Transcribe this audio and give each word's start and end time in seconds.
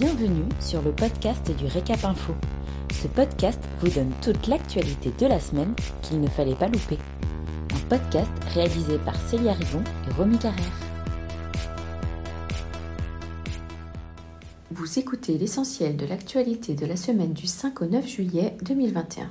Bienvenue 0.00 0.48
sur 0.60 0.80
le 0.80 0.92
podcast 0.92 1.54
du 1.58 1.66
Récap 1.66 2.02
Info. 2.06 2.32
Ce 2.90 3.06
podcast 3.06 3.60
vous 3.80 3.90
donne 3.90 4.10
toute 4.22 4.46
l'actualité 4.46 5.10
de 5.18 5.26
la 5.26 5.38
semaine 5.38 5.74
qu'il 6.00 6.22
ne 6.22 6.26
fallait 6.26 6.54
pas 6.54 6.68
louper. 6.68 6.96
Un 7.74 7.86
podcast 7.86 8.30
réalisé 8.54 8.96
par 8.96 9.14
Célia 9.16 9.52
Rivon 9.52 9.84
et 10.08 10.14
Romy 10.14 10.38
Carrère. 10.38 10.80
Vous 14.70 14.98
écoutez 14.98 15.36
l'essentiel 15.36 15.98
de 15.98 16.06
l'actualité 16.06 16.74
de 16.74 16.86
la 16.86 16.96
semaine 16.96 17.34
du 17.34 17.46
5 17.46 17.82
au 17.82 17.84
9 17.84 18.08
juillet 18.08 18.56
2021. 18.62 19.30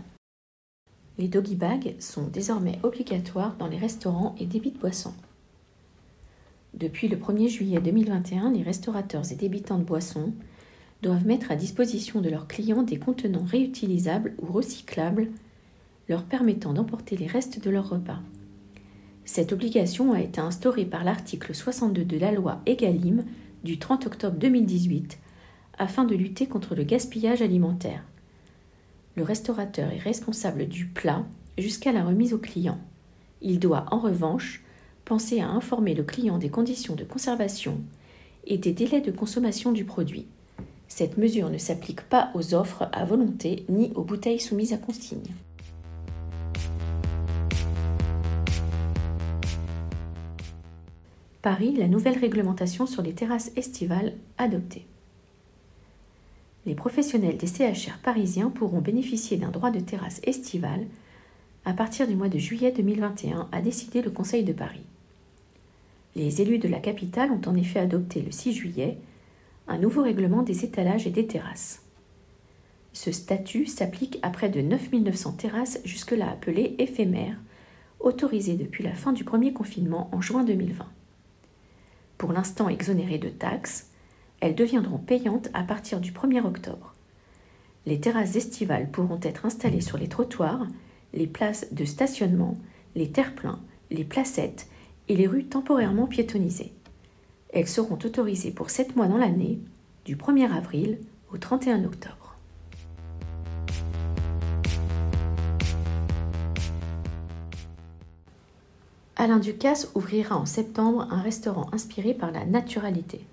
Les 1.17 1.29
doggy 1.29 1.55
bags 1.55 1.95
sont 1.97 2.27
désormais 2.27 2.77
obligatoires 2.83 3.55
dans 3.57 3.67
les 3.67 3.79
restaurants 3.79 4.36
et 4.39 4.45
débits 4.45 4.73
de 4.73 4.77
boissons. 4.77 5.16
Depuis 6.76 7.08
le 7.08 7.17
1er 7.17 7.48
juillet 7.48 7.81
2021, 7.81 8.52
les 8.52 8.62
restaurateurs 8.62 9.31
et 9.31 9.36
débitants 9.36 9.80
de 9.80 9.84
boissons 9.84 10.31
doivent 11.02 11.26
mettre 11.26 11.52
à 11.52 11.55
disposition 11.55 12.21
de 12.21 12.30
leurs 12.30 12.48
clients 12.48 12.84
des 12.84 12.99
contenants 12.99 13.45
réutilisables 13.45 14.35
ou 14.41 14.52
recyclables 14.52 15.30
leur 16.09 16.23
permettant 16.23 16.73
d'emporter 16.73 17.16
les 17.16 17.27
restes 17.27 17.63
de 17.63 17.70
leur 17.70 17.89
repas. 17.89 18.20
Cette 19.25 19.53
obligation 19.53 20.12
a 20.12 20.22
été 20.22 20.41
instaurée 20.41 20.85
par 20.85 21.03
l'article 21.03 21.53
62 21.53 22.03
de 22.03 22.17
la 22.17 22.31
loi 22.31 22.62
EGalim 22.66 23.23
du 23.63 23.77
30 23.77 24.08
octobre 24.08 24.38
2018 24.38 25.20
afin 25.77 26.03
de 26.03 26.16
lutter 26.16 26.48
contre 26.48 26.75
le 26.75 26.84
gaspillage 26.84 27.41
alimentaire. 27.41 28.03
Le 29.16 29.23
restaurateur 29.23 29.91
est 29.91 30.00
responsable 30.00 30.67
du 30.67 30.86
plat 30.86 31.25
jusqu'à 31.58 31.91
la 31.91 32.03
remise 32.03 32.34
au 32.34 32.38
client. 32.38 32.80
Il 33.41 33.59
doit 33.59 33.86
en 33.91 34.00
revanche 34.00 34.63
penser 35.05 35.39
à 35.39 35.50
informer 35.50 35.94
le 35.94 36.03
client 36.03 36.38
des 36.38 36.50
conditions 36.50 36.95
de 36.95 37.03
conservation 37.03 37.80
et 38.45 38.58
des 38.58 38.73
délais 38.73 39.02
de 39.02 39.11
consommation 39.11 39.72
du 39.72 39.86
produit. 39.86 40.27
Cette 41.00 41.17
mesure 41.17 41.50
ne 41.50 41.58
s'applique 41.58 42.02
pas 42.02 42.30
aux 42.33 42.53
offres 42.53 42.89
à 42.92 43.05
volonté 43.05 43.64
ni 43.69 43.94
aux 43.95 44.03
bouteilles 44.03 44.42
soumises 44.42 44.73
à 44.73 44.78
consigne. 44.78 45.33
Paris, 51.42 51.73
la 51.77 51.88
nouvelle 51.88 52.17
réglementation 52.17 52.86
sur 52.86 53.02
les 53.02 53.14
terrasses 53.14 53.53
estivales 53.55 54.11
adoptée. 54.38 54.86
Les 56.66 56.75
professionnels 56.75 57.38
des 57.38 57.47
CHR 57.47 58.00
parisiens 58.03 58.50
pourront 58.50 58.81
bénéficier 58.81 59.38
d'un 59.38 59.52
droit 59.52 59.72
de 59.72 59.80
terrasse 59.80 60.20
estivale 60.23 60.86
à 61.64 61.72
partir 61.72 62.09
du 62.09 62.16
mois 62.17 62.27
de 62.27 62.39
juillet 62.39 62.73
2021, 62.73 63.47
a 63.53 63.61
décidé 63.61 64.02
le 64.02 64.11
Conseil 64.11 64.44
de 64.44 64.52
Paris. 64.52 64.83
Les 66.17 66.42
élus 66.42 66.59
de 66.59 66.67
la 66.67 66.80
capitale 66.80 67.31
ont 67.31 67.50
en 67.50 67.55
effet 67.55 67.80
adopté 67.80 68.22
le 68.22 68.31
6 68.31 68.52
juillet 68.52 68.97
un 69.70 69.78
nouveau 69.78 70.03
règlement 70.03 70.42
des 70.42 70.66
étalages 70.66 71.08
et 71.08 71.12
des 71.12 71.28
terrasses. 71.28 71.84
Ce 72.92 73.12
statut 73.12 73.67
s'applique 73.67 74.20
à 74.23 74.30
près 74.31 74.50
de 74.50 74.61
9900 74.61 75.34
terrasses 75.34 75.80
jusque-là 75.86 76.30
appelées 76.30 76.76
éphémères, 76.80 77.38
autorisées 78.00 78.56
depuis 78.56 78.84
la 78.84 78.94
fin 78.94 79.14
du 79.14 79.23
premier 79.23 79.53
confinement 79.53 80.09
en 80.11 80.22
juin 80.22 80.44
2020. 80.44 80.86
Pour 82.17 82.34
l'instant 82.34 82.67
exonérées 82.67 83.20
de 83.20 83.30
taxes, 83.30 83.92
elles 84.42 84.56
deviendront 84.56 84.98
payantes 84.98 85.50
à 85.53 85.64
partir 85.64 86.00
du 86.00 86.11
1er 86.11 86.45
octobre. 86.45 86.95
Les 87.86 88.00
terrasses 88.00 88.36
estivales 88.36 88.89
pourront 88.89 89.20
être 89.22 89.45
installées 89.45 89.81
sur 89.81 89.98
les 89.98 90.09
trottoirs, 90.09 90.67
les 91.14 91.28
places 91.28 91.73
de 91.73 91.86
stationnement, 91.86 92.58
les 92.95 93.11
terre-pleins, 93.11 93.59
les 93.92 94.04
placettes 94.04 94.67
et 95.08 95.16
les 95.16 95.28
rues 95.28 95.45
temporairement 95.45 96.08
piétonnisées. 96.08 96.73
Elles 97.52 97.67
seront 97.67 97.97
autorisées 98.03 98.52
pour 98.52 98.69
7 98.69 98.95
mois 98.95 99.08
dans 99.08 99.17
l'année, 99.17 99.59
du 100.05 100.16
1er 100.16 100.52
avril 100.52 100.99
au 101.33 101.37
31 101.37 101.83
octobre. 101.83 102.36
Alain 109.15 109.39
Ducasse 109.39 109.92
ouvrira 109.95 110.37
en 110.37 110.45
septembre 110.45 111.08
un 111.11 111.21
restaurant 111.21 111.67
inspiré 111.73 112.14
par 112.14 112.32
la 112.32 112.45
naturalité. 112.45 113.26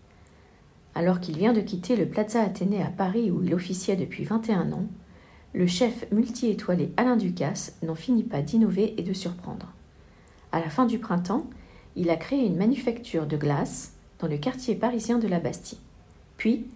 Alors 0.95 1.21
qu'il 1.21 1.37
vient 1.37 1.53
de 1.53 1.61
quitter 1.61 1.95
le 1.95 2.09
Plaza 2.09 2.43
Athénée 2.43 2.83
à 2.83 2.89
Paris 2.89 3.31
où 3.31 3.43
il 3.45 3.55
officiait 3.55 3.97
depuis 3.97 4.25
21 4.25 4.73
ans, 4.73 4.87
le 5.53 5.67
chef 5.67 6.11
multi-étoilé 6.11 6.91
Alain 6.97 7.17
Ducasse 7.17 7.77
n'en 7.83 7.95
finit 7.95 8.25
pas 8.25 8.43
d'innover 8.43 8.95
et 8.99 9.03
de 9.03 9.13
surprendre. 9.13 9.73
À 10.53 10.61
la 10.61 10.71
fin 10.71 10.87
du 10.87 10.99
printemps, 10.99 11.47
il 11.97 12.11
a 12.11 12.17
créé 12.17 12.47
une 12.47 12.57
manufacture 12.57 13.27
de 13.27 13.37
glace 13.37 13.96
dans 14.19 14.29
le 14.29 14.39
quartier 14.39 14.75
parisien 14.75 15.19
de 15.19 15.29
la 15.29 15.41
Bastille. 15.41 15.79
Puis, 16.37 16.67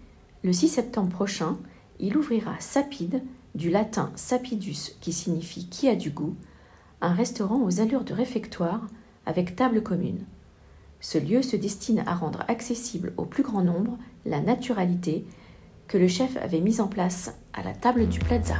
le 0.43 0.53
6 0.53 0.67
septembre 0.67 1.09
prochain, 1.09 1.57
il 1.99 2.17
ouvrira 2.17 2.55
Sapide, 2.59 3.21
du 3.53 3.69
latin 3.69 4.11
sapidus 4.15 4.95
qui 5.01 5.11
signifie 5.11 5.67
qui 5.67 5.87
a 5.87 5.95
du 5.95 6.09
goût, 6.09 6.35
un 7.01 7.13
restaurant 7.13 7.61
aux 7.63 7.81
allures 7.81 8.03
de 8.03 8.13
réfectoire 8.13 8.87
avec 9.25 9.55
table 9.55 9.83
commune. 9.83 10.23
Ce 10.99 11.17
lieu 11.17 11.41
se 11.41 11.55
destine 11.55 12.03
à 12.05 12.13
rendre 12.13 12.45
accessible 12.47 13.13
au 13.17 13.25
plus 13.25 13.43
grand 13.43 13.63
nombre 13.63 13.97
la 14.25 14.39
naturalité 14.39 15.25
que 15.87 15.97
le 15.97 16.07
chef 16.07 16.37
avait 16.37 16.61
mise 16.61 16.79
en 16.79 16.87
place 16.87 17.35
à 17.53 17.63
la 17.63 17.73
table 17.73 18.07
du 18.07 18.19
Plaza. 18.19 18.55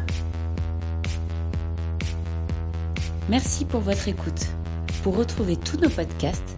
Merci 3.29 3.63
pour 3.63 3.79
votre 3.79 4.07
écoute. 4.07 4.47
Pour 5.03 5.15
retrouver 5.15 5.55
tous 5.55 5.77
nos 5.77 5.89
podcasts, 5.89 6.57